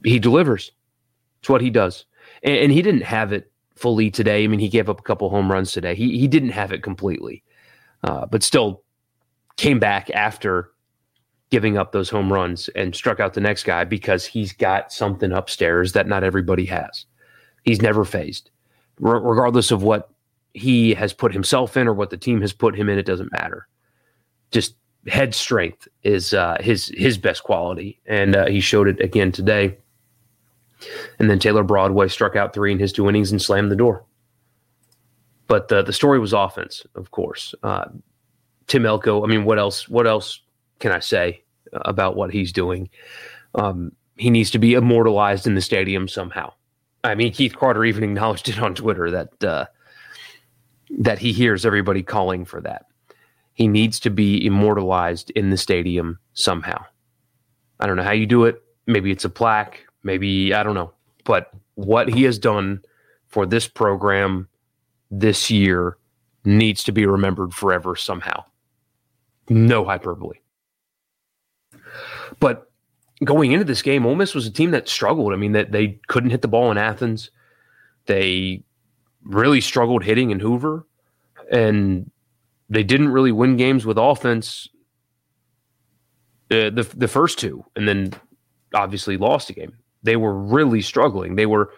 He 0.03 0.19
delivers. 0.19 0.71
It's 1.39 1.49
what 1.49 1.61
he 1.61 1.69
does, 1.69 2.05
and, 2.41 2.55
and 2.55 2.71
he 2.71 2.81
didn't 2.81 3.03
have 3.03 3.31
it 3.31 3.51
fully 3.75 4.09
today. 4.09 4.43
I 4.43 4.47
mean, 4.47 4.59
he 4.59 4.69
gave 4.69 4.89
up 4.89 4.99
a 4.99 5.03
couple 5.03 5.29
home 5.29 5.51
runs 5.51 5.71
today. 5.71 5.95
He 5.95 6.17
he 6.17 6.27
didn't 6.27 6.49
have 6.49 6.71
it 6.71 6.83
completely, 6.83 7.43
uh, 8.03 8.25
but 8.25 8.43
still 8.43 8.83
came 9.57 9.79
back 9.79 10.09
after 10.11 10.71
giving 11.49 11.77
up 11.77 11.91
those 11.91 12.09
home 12.09 12.33
runs 12.33 12.67
and 12.69 12.95
struck 12.95 13.19
out 13.19 13.35
the 13.35 13.41
next 13.41 13.63
guy 13.63 13.83
because 13.83 14.25
he's 14.25 14.51
got 14.53 14.91
something 14.91 15.31
upstairs 15.31 15.91
that 15.91 16.07
not 16.07 16.23
everybody 16.23 16.65
has. 16.65 17.05
He's 17.63 17.81
never 17.81 18.03
phased 18.03 18.49
regardless 18.99 19.71
of 19.71 19.83
what 19.83 20.09
he 20.53 20.93
has 20.93 21.13
put 21.13 21.33
himself 21.33 21.75
in 21.77 21.87
or 21.87 21.93
what 21.93 22.09
the 22.09 22.17
team 22.17 22.41
has 22.41 22.53
put 22.53 22.75
him 22.75 22.89
in, 22.89 22.97
it 22.97 23.05
doesn't 23.05 23.31
matter. 23.31 23.67
Just 24.51 24.75
head 25.07 25.33
strength 25.33 25.87
is 26.03 26.33
uh, 26.33 26.57
his 26.59 26.87
his 26.95 27.17
best 27.17 27.43
quality, 27.43 27.99
and 28.05 28.35
uh, 28.35 28.45
he 28.45 28.59
showed 28.59 28.87
it 28.87 28.99
again 29.01 29.31
today. 29.31 29.77
And 31.19 31.29
then 31.29 31.39
Taylor 31.39 31.63
Broadway 31.63 32.07
struck 32.07 32.35
out 32.35 32.53
three 32.53 32.71
in 32.71 32.79
his 32.79 32.93
two 32.93 33.07
innings 33.09 33.31
and 33.31 33.41
slammed 33.41 33.71
the 33.71 33.75
door. 33.75 34.05
But 35.47 35.67
the 35.67 35.83
the 35.83 35.93
story 35.93 36.19
was 36.19 36.33
offense, 36.33 36.85
of 36.95 37.11
course. 37.11 37.53
Uh, 37.63 37.85
Tim 38.67 38.85
Elko. 38.85 39.23
I 39.23 39.27
mean, 39.27 39.45
what 39.45 39.59
else? 39.59 39.89
What 39.89 40.07
else 40.07 40.41
can 40.79 40.91
I 40.91 40.99
say 40.99 41.43
about 41.73 42.15
what 42.15 42.31
he's 42.31 42.51
doing? 42.51 42.89
Um, 43.55 43.91
he 44.17 44.29
needs 44.29 44.51
to 44.51 44.59
be 44.59 44.73
immortalized 44.73 45.47
in 45.47 45.55
the 45.55 45.61
stadium 45.61 46.07
somehow. 46.07 46.53
I 47.03 47.15
mean, 47.15 47.33
Keith 47.33 47.55
Carter 47.57 47.83
even 47.83 48.03
acknowledged 48.03 48.49
it 48.49 48.59
on 48.59 48.75
Twitter 48.75 49.11
that 49.11 49.43
uh, 49.43 49.65
that 50.99 51.19
he 51.19 51.33
hears 51.33 51.65
everybody 51.65 52.03
calling 52.03 52.45
for 52.45 52.61
that. 52.61 52.85
He 53.53 53.67
needs 53.67 53.99
to 54.01 54.09
be 54.09 54.45
immortalized 54.45 55.29
in 55.31 55.49
the 55.49 55.57
stadium 55.57 56.19
somehow. 56.33 56.83
I 57.79 57.87
don't 57.87 57.97
know 57.97 58.03
how 58.03 58.11
you 58.11 58.25
do 58.25 58.45
it. 58.45 58.63
Maybe 58.87 59.11
it's 59.11 59.25
a 59.25 59.29
plaque. 59.29 59.85
Maybe 60.03 60.53
I 60.53 60.63
don't 60.63 60.75
know. 60.75 60.93
But 61.23 61.51
what 61.75 62.09
he 62.09 62.23
has 62.23 62.37
done 62.37 62.83
for 63.27 63.45
this 63.45 63.67
program 63.67 64.47
this 65.09 65.49
year 65.49 65.97
needs 66.45 66.83
to 66.83 66.91
be 66.91 67.05
remembered 67.05 67.53
forever 67.53 67.95
somehow. 67.95 68.43
No 69.49 69.85
hyperbole. 69.85 70.39
But 72.39 72.71
going 73.23 73.51
into 73.51 73.65
this 73.65 73.81
game, 73.81 74.05
Ole 74.05 74.15
Miss 74.15 74.35
was 74.35 74.45
a 74.45 74.51
team 74.51 74.71
that 74.71 74.89
struggled. 74.89 75.33
I 75.33 75.35
mean, 75.35 75.53
that 75.53 75.71
they 75.71 75.99
couldn't 76.07 76.31
hit 76.31 76.41
the 76.41 76.47
ball 76.47 76.71
in 76.71 76.77
Athens. 76.77 77.31
They 78.05 78.63
really 79.23 79.61
struggled 79.61 80.03
hitting 80.03 80.31
in 80.31 80.39
Hoover, 80.39 80.85
and 81.51 82.09
they 82.69 82.83
didn't 82.83 83.09
really 83.09 83.31
win 83.31 83.57
games 83.57 83.85
with 83.85 83.97
offense. 83.97 84.67
Uh, 86.51 86.69
the 86.69 86.87
the 86.95 87.07
first 87.07 87.39
two, 87.39 87.63
and 87.75 87.87
then 87.87 88.13
obviously 88.73 89.17
lost 89.17 89.49
a 89.49 89.53
game. 89.53 89.73
They 90.03 90.15
were 90.15 90.37
really 90.37 90.81
struggling. 90.81 91.35
They 91.35 91.45
were 91.45 91.71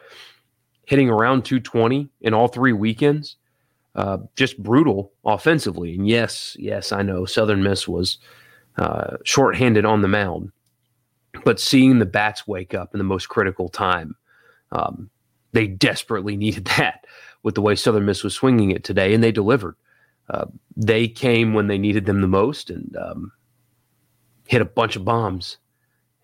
hitting 0.86 1.10
around 1.10 1.46
220 1.46 2.10
in 2.22 2.34
all 2.34 2.48
three 2.48 2.74
weekends. 2.74 3.38
Uh, 3.96 4.18
just 4.36 4.62
brutal 4.62 5.14
offensively. 5.24 5.96
And 5.96 6.06
yes, 6.06 6.58
yes, 6.60 6.92
I 6.92 7.02
know 7.02 7.24
Southern 7.24 7.64
Miss 7.64 7.88
was 7.88 8.18
uh, 8.78 9.16
shorthanded 9.24 9.86
on 9.86 10.02
the 10.02 10.10
mound, 10.10 10.52
but 11.46 11.62
seeing 11.62 12.00
the 12.00 12.06
bats 12.06 12.46
wake 12.46 12.74
up 12.74 12.94
in 12.94 12.98
the 12.98 13.06
most 13.06 13.30
critical 13.30 13.70
time, 13.70 14.18
um, 14.74 15.10
they 15.54 15.68
desperately 15.68 16.36
needed 16.38 16.66
that 16.78 17.06
with 17.44 17.56
the 17.56 17.62
way 17.62 17.76
Southern 17.76 18.06
Miss 18.06 18.22
was 18.22 18.34
swinging 18.34 18.72
it 18.72 18.84
today, 18.84 19.14
and 19.14 19.24
they 19.24 19.32
delivered. 19.32 19.78
Uh, 20.30 20.46
they 20.76 21.08
came 21.08 21.54
when 21.54 21.68
they 21.68 21.78
needed 21.78 22.06
them 22.06 22.20
the 22.20 22.28
most 22.28 22.70
and 22.70 22.98
um, 22.98 23.32
hit 24.48 24.62
a 24.62 24.66
bunch 24.66 24.96
of 24.96 25.06
bombs. 25.06 25.58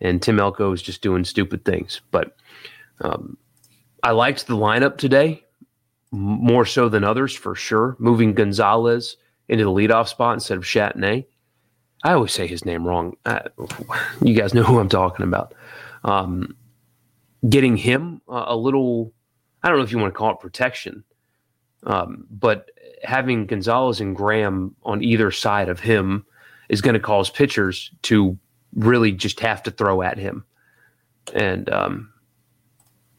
And 0.01 0.21
Tim 0.21 0.39
Elko 0.39 0.71
is 0.73 0.81
just 0.81 1.01
doing 1.01 1.23
stupid 1.23 1.63
things. 1.63 2.01
But 2.11 2.35
um, 3.01 3.37
I 4.03 4.11
liked 4.11 4.47
the 4.47 4.57
lineup 4.57 4.97
today 4.97 5.43
more 6.11 6.65
so 6.65 6.89
than 6.89 7.03
others 7.03 7.35
for 7.35 7.55
sure. 7.55 7.95
Moving 7.99 8.33
Gonzalez 8.33 9.17
into 9.47 9.63
the 9.63 9.71
leadoff 9.71 10.07
spot 10.07 10.33
instead 10.33 10.57
of 10.57 10.63
Chatagnier. 10.63 11.25
I 12.03 12.13
always 12.13 12.33
say 12.33 12.47
his 12.47 12.65
name 12.65 12.85
wrong. 12.85 13.15
You 14.21 14.33
guys 14.33 14.53
know 14.53 14.63
who 14.63 14.79
I'm 14.79 14.89
talking 14.89 15.23
about. 15.23 15.53
Um, 16.03 16.55
getting 17.47 17.77
him 17.77 18.21
uh, 18.27 18.45
a 18.47 18.55
little, 18.55 19.13
I 19.61 19.69
don't 19.69 19.77
know 19.77 19.83
if 19.83 19.91
you 19.91 19.99
want 19.99 20.13
to 20.13 20.17
call 20.17 20.31
it 20.31 20.39
protection, 20.39 21.03
um, 21.83 22.25
but 22.31 22.71
having 23.03 23.45
Gonzalez 23.45 24.01
and 24.01 24.15
Graham 24.15 24.75
on 24.83 25.03
either 25.03 25.29
side 25.31 25.69
of 25.69 25.79
him 25.79 26.25
is 26.69 26.81
going 26.81 26.93
to 26.95 26.99
cause 26.99 27.29
pitchers 27.29 27.91
to 28.03 28.37
really 28.75 29.11
just 29.11 29.39
have 29.39 29.63
to 29.63 29.71
throw 29.71 30.01
at 30.01 30.17
him. 30.17 30.45
And 31.33 31.69
um, 31.69 32.13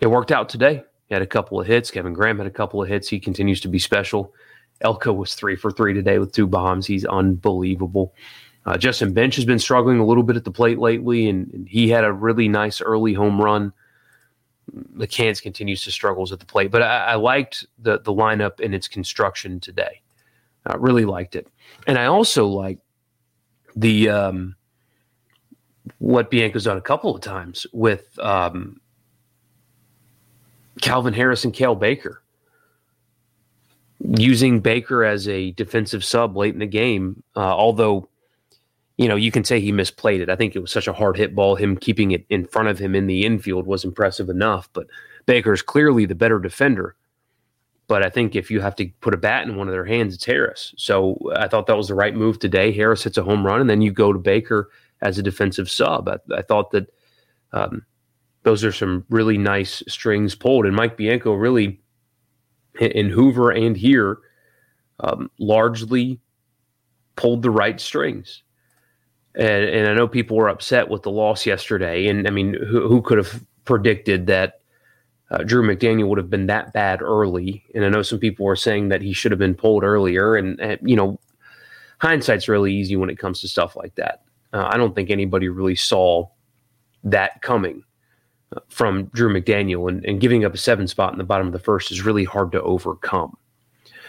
it 0.01 0.09
worked 0.09 0.33
out 0.33 0.49
today. 0.49 0.85
He 1.07 1.15
had 1.15 1.23
a 1.23 1.27
couple 1.27 1.61
of 1.61 1.67
hits. 1.67 1.91
Kevin 1.91 2.13
Graham 2.13 2.39
had 2.39 2.47
a 2.47 2.51
couple 2.51 2.83
of 2.83 2.89
hits. 2.89 3.09
He 3.09 3.21
continues 3.21 3.61
to 3.61 3.69
be 3.69 3.79
special. 3.79 4.35
Elko 4.81 5.13
was 5.13 5.35
three 5.35 5.57
for 5.57 5.71
three 5.71 5.95
today 5.95 6.19
with 6.19 6.33
two 6.33 6.47
bombs. 6.47 6.87
He's 6.87 7.05
unbelievable. 7.05 8.15
Uh, 8.65 8.77
Justin 8.77 9.13
Bench 9.13 9.37
has 9.37 9.45
been 9.45 9.59
struggling 9.59 9.99
a 9.99 10.07
little 10.07 10.23
bit 10.23 10.37
at 10.37 10.45
the 10.45 10.51
plate 10.51 10.79
lately, 10.79 11.29
and, 11.29 11.53
and 11.53 11.69
he 11.69 11.89
had 11.89 12.05
a 12.05 12.13
really 12.13 12.49
nice 12.49 12.81
early 12.81 13.13
home 13.13 13.41
run. 13.41 13.73
McCants 14.97 15.43
continues 15.43 15.83
to 15.85 15.91
struggles 15.91 16.33
at 16.33 16.39
the 16.39 16.47
plate, 16.47 16.71
but 16.71 16.83
I, 16.83 17.07
I 17.07 17.15
liked 17.17 17.67
the 17.79 17.99
the 17.99 18.13
lineup 18.13 18.61
and 18.61 18.75
its 18.75 18.87
construction 18.87 19.59
today. 19.59 20.01
I 20.65 20.77
really 20.77 21.05
liked 21.05 21.35
it, 21.35 21.49
and 21.89 21.99
I 21.99 22.07
also 22.07 22.47
like 22.47 22.79
the 23.75 24.09
um, 24.09 24.55
what 25.99 26.31
Bianco's 26.31 26.65
done 26.65 26.77
a 26.77 26.83
couple 26.83 27.15
of 27.15 27.21
times 27.21 27.67
with 27.73 28.19
um, 28.19 28.81
Calvin 30.81 31.15
Harris 31.15 31.45
and 31.45 31.53
Cael 31.53 31.79
Baker 31.79 32.23
using 34.01 34.61
Baker 34.61 35.05
as 35.05 35.29
a 35.29 35.53
defensive 35.53 36.05
sub 36.05 36.37
late 36.37 36.55
in 36.55 36.61
the 36.61 36.67
game, 36.67 37.23
uh, 37.37 37.41
although 37.41 38.09
you 38.99 39.09
know, 39.09 39.17
you 39.17 39.33
can 39.33 39.43
say 39.43 39.59
he 39.59 39.73
misplayed 39.73 40.21
it. 40.21 40.29
I 40.29 40.37
think 40.37 40.55
it 40.55 40.61
was 40.61 40.71
such 40.71 40.87
a 40.87 40.93
hard 40.93 41.17
hit 41.17 41.35
ball. 41.35 41.57
Him 41.57 41.77
keeping 41.77 42.13
it 42.13 42.25
in 42.29 42.47
front 42.47 42.69
of 42.69 42.79
him 42.79 42.95
in 42.95 43.07
the 43.07 43.25
infield 43.25 43.67
was 43.67 43.85
impressive 43.85 44.29
enough. 44.29 44.69
But 44.73 44.87
Baker's 45.27 45.63
clearly 45.63 46.05
the 46.05 46.15
better 46.15 46.39
defender. 46.39 46.95
But 47.89 48.05
I 48.05 48.11
think 48.11 48.37
if 48.37 48.51
you 48.51 48.61
have 48.61 48.77
to 48.77 48.89
put 49.01 49.15
a 49.15 49.19
bat 49.19 49.47
in 49.47 49.57
one 49.57 49.67
of 49.67 49.73
their 49.73 49.85
hands, 49.85 50.15
it's 50.15 50.25
Harris. 50.25 50.75
So 50.77 51.19
I 51.35 51.49
thought 51.49 51.67
that 51.67 51.77
was 51.77 51.89
the 51.89 51.95
right 51.95 52.15
move 52.15 52.39
today. 52.39 52.71
Harris 52.71 53.03
hits 53.03 53.19
a 53.19 53.23
home 53.23 53.45
run, 53.45 53.61
and 53.61 53.69
then 53.69 53.83
you 53.83 53.91
go 53.91 54.13
to 54.13 54.19
Baker 54.19 54.71
as 55.03 55.19
a 55.19 55.23
defensive 55.23 55.71
sub. 55.71 56.09
I, 56.09 56.17
I 56.35 56.43
thought 56.43 56.71
that 56.71 56.87
um, 57.53 57.85
those 58.45 58.65
are 58.65 58.73
some 58.73 59.05
really 59.11 59.37
nice 59.37 59.83
strings 59.89 60.35
pulled. 60.35 60.65
And 60.65 60.75
Mike 60.75 60.97
Bianco 60.97 61.35
really, 61.35 61.81
in 62.81 63.11
Hoover 63.11 63.51
and 63.51 63.77
here, 63.77 64.19
um, 65.01 65.31
largely 65.39 66.21
pulled 67.17 67.43
the 67.43 67.51
right 67.51 67.81
strings. 67.81 68.43
And, 69.35 69.65
and 69.65 69.89
I 69.89 69.95
know 69.95 70.09
people 70.09 70.37
were 70.37 70.49
upset 70.49 70.89
with 70.89 71.03
the 71.03 71.11
loss 71.11 71.47
yesterday. 71.47 72.07
And 72.07 72.27
I 72.27 72.31
mean, 72.31 72.55
who, 72.55 72.89
who 72.89 73.03
could 73.03 73.19
have 73.19 73.45
predicted 73.65 74.27
that 74.27 74.61
uh, 75.31 75.43
Drew 75.43 75.63
McDaniel 75.63 76.09
would 76.09 76.19
have 76.19 76.31
been 76.31 76.47
that 76.47 76.73
bad 76.73 77.01
early? 77.03 77.65
And 77.75 77.85
I 77.85 77.89
know 77.89 78.03
some 78.03 78.19
people 78.19 78.47
were 78.47 78.57
saying 78.57 78.89
that 78.89 79.03
he 79.03 79.13
should 79.13 79.33
have 79.33 79.39
been 79.39 79.55
pulled 79.55 79.85
earlier. 79.85 80.37
And, 80.37 80.61
and 80.61 80.79
you 80.83 80.97
know, 80.97 81.19
hindsight's 81.99 82.49
really 82.49 82.75
easy 82.75 82.97
when 82.97 83.11
it 83.11 83.19
comes 83.19 83.41
to 83.41 83.49
stuff 83.49 83.77
like 83.77 83.95
that. 83.95 84.23
Uh, 84.53 84.69
I 84.71 84.77
don't 84.77 84.95
think 84.95 85.11
anybody 85.11 85.49
really 85.49 85.77
saw 85.77 86.29
that 87.05 87.43
coming 87.43 87.85
uh, 88.55 88.61
from 88.69 89.05
Drew 89.07 89.33
McDaniel. 89.33 89.89
And, 89.89 90.05
and 90.05 90.21
giving 90.21 90.45
up 90.45 90.55
a 90.55 90.59
seven 90.59 90.87
spot 90.87 91.13
in 91.13 91.19
the 91.19 91.25
bottom 91.25 91.47
of 91.47 91.53
the 91.53 91.59
first 91.59 91.91
is 91.91 92.05
really 92.05 92.25
hard 92.25 92.53
to 92.53 92.63
overcome. 92.63 93.37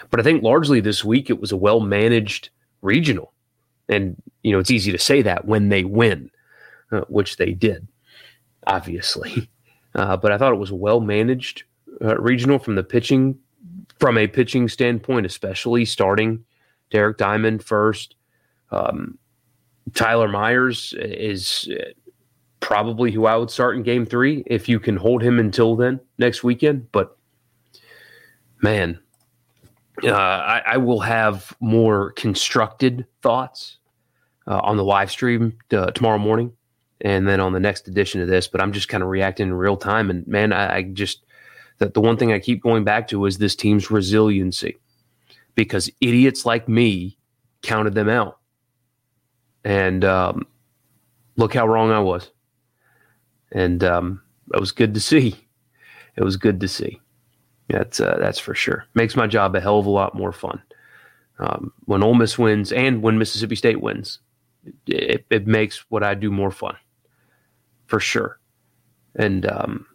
But 0.10 0.20
I 0.20 0.24
think 0.24 0.44
largely 0.44 0.80
this 0.80 1.04
week 1.04 1.30
it 1.30 1.40
was 1.40 1.52
a 1.52 1.58
well 1.58 1.80
managed 1.80 2.50
regional. 2.82 3.34
And, 3.90 4.22
you 4.44 4.52
know, 4.52 4.60
it's 4.60 4.72
easy 4.72 4.92
to 4.92 4.98
say 4.98 5.22
that 5.22 5.46
when 5.46 5.70
they 5.70 5.84
win, 5.84 6.30
uh, 6.92 7.02
which 7.08 7.38
they 7.38 7.54
did, 7.54 7.88
obviously. 8.68 9.50
Uh, 9.96 10.18
but 10.18 10.32
I 10.32 10.40
thought 10.40 10.52
it 10.52 10.58
was 10.58 10.72
well 10.72 11.02
managed 11.02 11.66
uh, 12.02 12.18
regional 12.18 12.58
from 12.58 12.74
the 12.74 12.84
pitching, 12.84 13.38
from 14.00 14.18
a 14.18 14.26
pitching 14.26 14.68
standpoint, 14.68 15.28
especially 15.28 15.86
starting 15.86 16.44
Derek 16.90 17.20
Diamond 17.20 17.64
first. 17.64 18.16
Um, 18.72 19.20
Tyler 19.94 20.28
Myers 20.28 20.94
is 20.98 21.70
probably 22.64 23.12
who 23.12 23.26
I 23.26 23.36
would 23.36 23.52
start 23.52 23.76
in 23.76 23.84
game 23.84 24.06
three 24.06 24.44
if 24.48 24.70
you 24.70 24.80
can 24.80 24.96
hold 24.96 25.22
him 25.22 25.38
until 25.38 25.76
then 25.76 26.00
next 26.18 26.44
weekend. 26.44 26.90
But 26.94 27.18
man, 28.62 29.00
uh, 30.02 30.12
I, 30.12 30.62
I, 30.66 30.78
will 30.78 31.02
have 31.02 31.54
more 31.60 32.14
constructed 32.14 33.06
thoughts 33.22 33.80
uh, 34.48 34.60
on 34.60 34.78
the 34.78 34.84
live 34.84 35.12
stream 35.12 35.58
uh, 35.74 35.92
tomorrow 35.92 36.18
morning 36.18 36.54
and 37.02 37.28
then 37.28 37.42
on 37.42 37.52
the 37.52 37.60
next 37.60 37.88
edition 37.90 38.22
of 38.22 38.30
this. 38.30 38.48
But 38.48 38.62
I'm 38.62 38.72
just 38.72 38.88
kind 38.88 39.04
of 39.04 39.10
reacting 39.10 39.50
in 39.50 39.54
real 39.54 39.78
time. 39.78 40.10
And 40.10 40.26
man, 40.26 40.54
I, 40.54 40.78
I 40.78 40.82
just, 40.84 41.26
that 41.80 41.94
the 41.94 42.02
one 42.02 42.16
thing 42.16 42.32
I 42.32 42.40
keep 42.40 42.64
going 42.64 42.86
back 42.86 43.10
to 43.10 43.26
is 43.26 43.38
this 43.38 43.56
team's 43.56 43.92
resiliency 43.92 44.78
because 45.54 45.90
idiots 46.00 46.46
like 46.46 46.70
me 46.70 47.18
counted 47.62 47.94
them 47.94 48.10
out. 48.10 48.40
And 49.64 50.04
um, 50.04 50.46
look 51.38 51.54
how 51.54 51.68
wrong 51.68 51.92
I 51.92 52.00
was. 52.00 52.30
And 53.52 53.84
um, 53.84 54.22
it 54.54 54.60
was 54.60 54.72
good 54.72 54.94
to 54.94 55.00
see. 55.00 55.36
It 56.16 56.24
was 56.24 56.38
good 56.38 56.60
to 56.60 56.68
see. 56.68 57.00
That's 57.70 58.00
uh, 58.00 58.18
that's 58.20 58.40
for 58.40 58.54
sure. 58.54 58.86
Makes 58.94 59.16
my 59.16 59.28
job 59.28 59.56
a 59.56 59.62
hell 59.62 59.80
of 59.80 59.86
a 59.86 59.90
lot 59.90 60.16
more 60.16 60.32
fun. 60.32 60.62
Um, 61.40 61.74
when 61.86 62.04
Ole 62.04 62.14
Miss 62.14 62.38
wins 62.38 62.72
and 62.72 63.02
when 63.02 63.18
Mississippi 63.18 63.56
State 63.56 63.82
wins, 63.82 64.20
it, 64.86 65.26
it 65.30 65.48
makes 65.48 65.86
what 65.90 66.04
I 66.04 66.14
do 66.14 66.30
more 66.30 66.52
fun, 66.52 66.76
for 67.88 68.00
sure. 68.00 68.40
And 69.16 69.46
um, 69.50 69.86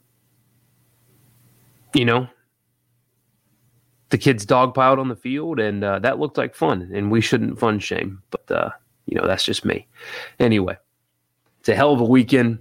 you 1.94 2.04
know, 2.04 2.28
the 4.10 4.18
kids 4.18 4.44
dogpiled 4.46 4.98
on 4.98 5.08
the 5.08 5.16
field, 5.16 5.60
and 5.60 5.84
uh, 5.84 5.98
that 6.00 6.18
looked 6.18 6.38
like 6.38 6.54
fun. 6.54 6.90
And 6.94 7.10
we 7.10 7.20
shouldn't 7.20 7.58
fun 7.58 7.78
shame, 7.78 8.22
but 8.30 8.50
uh, 8.50 8.70
you 9.08 9.18
know 9.18 9.26
that's 9.26 9.44
just 9.44 9.64
me. 9.64 9.86
Anyway, 10.38 10.76
it's 11.60 11.68
a 11.68 11.74
hell 11.74 11.92
of 11.92 12.00
a 12.00 12.04
weekend 12.04 12.60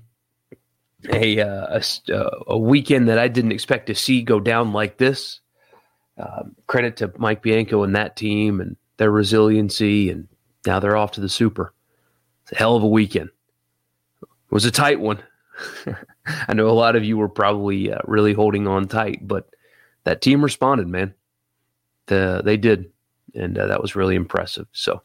a, 1.12 1.39
uh, 1.39 1.79
a, 1.79 2.13
uh, 2.13 2.43
a 2.47 2.57
weekend 2.57 3.10
that 3.10 3.19
I 3.19 3.27
didn't 3.27 3.51
expect 3.51 3.88
to 3.88 3.95
see 3.95 4.21
go 4.23 4.39
down 4.39 4.73
like 4.73 4.97
this. 4.97 5.39
Um, 6.17 6.55
credit 6.65 6.97
to 6.97 7.13
Mike 7.17 7.43
Bianco 7.43 7.83
and 7.83 7.95
that 7.95 8.15
team 8.15 8.60
and 8.60 8.75
their 8.97 9.12
resiliency, 9.12 10.10
and 10.10 10.27
now 10.65 10.79
they're 10.79 10.97
off 10.97 11.12
to 11.12 11.21
the 11.21 11.29
Super. 11.29 11.73
It's 12.43 12.53
a 12.53 12.55
hell 12.55 12.75
of 12.75 12.81
a 12.81 12.88
weekend. 12.88 13.29
It 14.23 14.27
was 14.51 14.65
a 14.65 14.71
tight 14.71 14.99
one. 14.99 15.21
I 16.25 16.53
know 16.53 16.67
a 16.67 16.71
lot 16.71 16.95
of 16.95 17.03
you 17.03 17.17
were 17.17 17.29
probably 17.29 17.91
uh, 17.91 17.99
really 18.05 18.33
holding 18.33 18.67
on 18.67 18.88
tight, 18.88 19.27
but 19.27 19.47
that 20.05 20.21
team 20.21 20.43
responded, 20.43 20.88
man. 20.88 21.13
The, 22.07 22.41
they 22.43 22.57
did, 22.57 22.91
and 23.36 23.57
uh, 23.57 23.67
that 23.67 23.81
was 23.81 23.95
really 23.95 24.15
impressive. 24.15 24.65
So 24.71 25.03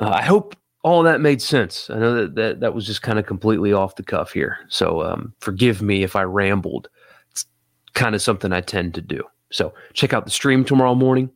uh, 0.00 0.08
I 0.08 0.22
hope 0.22 0.56
all 0.82 1.02
that 1.02 1.20
made 1.20 1.40
sense. 1.40 1.88
I 1.88 1.98
know 1.98 2.14
that 2.14 2.34
that, 2.34 2.60
that 2.60 2.74
was 2.74 2.86
just 2.86 3.02
kind 3.02 3.18
of 3.18 3.26
completely 3.26 3.72
off 3.72 3.96
the 3.96 4.02
cuff 4.02 4.32
here. 4.32 4.58
So 4.68 5.02
um, 5.02 5.32
forgive 5.40 5.80
me 5.80 6.02
if 6.02 6.14
I 6.14 6.22
rambled. 6.22 6.88
It's 7.30 7.46
kind 7.94 8.14
of 8.14 8.22
something 8.22 8.52
I 8.52 8.60
tend 8.60 8.94
to 8.94 9.00
do. 9.00 9.22
So 9.50 9.72
check 9.94 10.12
out 10.12 10.24
the 10.24 10.30
stream 10.30 10.64
tomorrow 10.64 10.94
morning. 10.94 11.30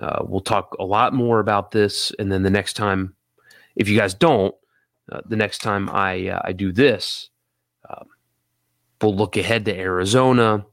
Uh, 0.00 0.22
we'll 0.26 0.40
talk 0.40 0.76
a 0.78 0.84
lot 0.84 1.14
more 1.14 1.40
about 1.40 1.70
this. 1.70 2.12
And 2.18 2.30
then 2.30 2.42
the 2.42 2.50
next 2.50 2.74
time, 2.74 3.14
if 3.76 3.88
you 3.88 3.96
guys 3.96 4.14
don't, 4.14 4.54
uh, 5.10 5.20
the 5.26 5.36
next 5.36 5.58
time 5.58 5.88
I, 5.90 6.28
uh, 6.28 6.42
I 6.44 6.52
do 6.52 6.72
this, 6.72 7.30
um, 7.88 8.06
we'll 9.00 9.16
look 9.16 9.36
ahead 9.36 9.64
to 9.66 9.78
Arizona 9.78 10.66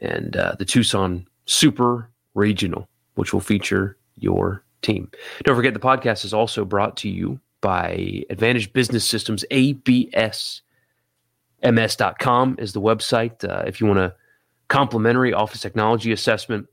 and 0.00 0.36
uh, 0.36 0.56
the 0.58 0.64
Tucson 0.64 1.26
Super 1.46 2.10
Regional, 2.34 2.88
which 3.14 3.32
will 3.32 3.40
feature 3.40 3.96
your 4.16 4.64
team. 4.84 5.10
Don't 5.42 5.56
forget 5.56 5.74
the 5.74 5.80
podcast 5.80 6.24
is 6.24 6.32
also 6.32 6.64
brought 6.64 6.96
to 6.98 7.08
you 7.08 7.40
by 7.64 8.22
Advantage 8.28 8.72
Business 8.74 9.06
Systems, 9.06 9.42
ABSMS.com 9.50 10.60
is 12.58 12.74
the 12.74 12.80
website. 12.80 13.42
Uh, 13.42 13.64
if 13.66 13.80
you 13.80 13.86
want 13.86 14.00
a 14.00 14.14
complimentary 14.68 15.32
office 15.32 15.62
technology 15.62 16.12
assessment, 16.12 16.66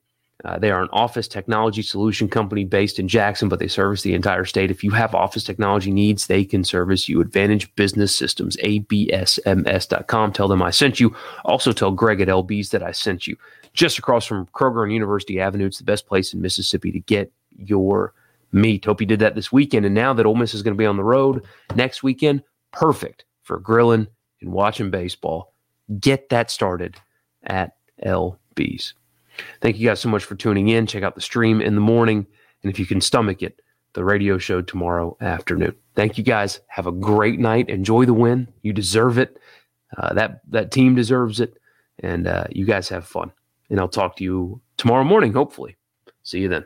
uh, 0.43 0.59
they 0.59 0.69
are 0.69 0.81
an 0.81 0.89
office 0.91 1.29
technology 1.29 1.81
solution 1.81 2.27
company 2.27 2.65
based 2.65 2.99
in 2.99 3.07
Jackson, 3.07 3.47
but 3.47 3.59
they 3.59 3.69
service 3.69 4.01
the 4.01 4.13
entire 4.13 4.43
state. 4.43 4.69
If 4.69 4.83
you 4.83 4.91
have 4.91 5.15
office 5.15 5.45
technology 5.45 5.91
needs, 5.91 6.27
they 6.27 6.43
can 6.43 6.65
service 6.65 7.07
you. 7.07 7.21
Advantage 7.21 7.73
Business 7.75 8.13
Systems, 8.13 8.57
ABSMS.com. 8.57 10.33
Tell 10.33 10.49
them 10.49 10.61
I 10.61 10.71
sent 10.71 10.99
you. 10.99 11.15
Also 11.45 11.71
tell 11.71 11.91
Greg 11.91 12.19
at 12.19 12.27
LB's 12.27 12.71
that 12.71 12.83
I 12.83 12.91
sent 12.91 13.27
you. 13.27 13.37
Just 13.73 13.97
across 13.97 14.25
from 14.25 14.47
Kroger 14.47 14.83
and 14.83 14.91
University 14.91 15.39
Avenue, 15.39 15.67
it's 15.67 15.77
the 15.77 15.85
best 15.85 16.05
place 16.05 16.33
in 16.33 16.41
Mississippi 16.41 16.91
to 16.91 16.99
get 16.99 17.31
your 17.67 18.13
meat. 18.51 18.85
Hope 18.85 19.01
you 19.01 19.07
did 19.07 19.19
that 19.19 19.35
this 19.35 19.51
weekend. 19.51 19.85
And 19.85 19.95
now 19.95 20.13
that 20.13 20.25
Ole 20.25 20.35
Miss 20.35 20.53
is 20.53 20.63
going 20.63 20.75
to 20.75 20.77
be 20.77 20.85
on 20.85 20.97
the 20.97 21.03
road 21.03 21.45
next 21.75 22.03
weekend, 22.03 22.43
perfect 22.71 23.25
for 23.43 23.59
grilling 23.59 24.07
and 24.41 24.51
watching 24.51 24.91
baseball. 24.91 25.53
Get 25.99 26.29
that 26.29 26.51
started 26.51 26.95
at 27.43 27.75
LB's. 28.03 28.93
Thank 29.61 29.77
you 29.77 29.87
guys 29.87 29.99
so 29.99 30.09
much 30.09 30.23
for 30.23 30.35
tuning 30.35 30.67
in. 30.69 30.87
Check 30.87 31.03
out 31.03 31.15
the 31.15 31.21
stream 31.21 31.61
in 31.61 31.75
the 31.75 31.81
morning. 31.81 32.27
And 32.63 32.71
if 32.71 32.79
you 32.79 32.85
can 32.85 33.01
stomach 33.01 33.41
it, 33.41 33.61
the 33.93 34.03
radio 34.03 34.37
show 34.37 34.61
tomorrow 34.61 35.17
afternoon. 35.21 35.75
Thank 35.95 36.17
you 36.17 36.23
guys. 36.23 36.59
Have 36.67 36.87
a 36.87 36.91
great 36.91 37.39
night. 37.39 37.69
Enjoy 37.69 38.05
the 38.05 38.13
win. 38.13 38.47
You 38.61 38.73
deserve 38.73 39.17
it. 39.17 39.37
Uh, 39.97 40.13
that 40.13 40.41
that 40.49 40.71
team 40.71 40.95
deserves 40.95 41.41
it, 41.41 41.57
and 41.99 42.25
uh, 42.25 42.45
you 42.49 42.65
guys 42.65 42.87
have 42.87 43.05
fun. 43.05 43.29
And 43.69 43.79
I'll 43.79 43.89
talk 43.89 44.15
to 44.17 44.23
you 44.23 44.61
tomorrow 44.77 45.03
morning. 45.03 45.33
Hopefully, 45.33 45.75
see 46.23 46.39
you 46.39 46.47
then. 46.47 46.65